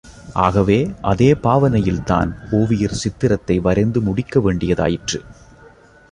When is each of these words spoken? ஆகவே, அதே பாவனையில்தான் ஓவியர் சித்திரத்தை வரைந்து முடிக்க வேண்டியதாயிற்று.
ஆகவே, 0.33 0.91
அதே 1.01 1.33
பாவனையில்தான் 1.33 2.31
ஓவியர் 2.51 2.93
சித்திரத்தை 2.93 3.59
வரைந்து 3.59 4.01
முடிக்க 4.01 4.39
வேண்டியதாயிற்று. 4.39 5.21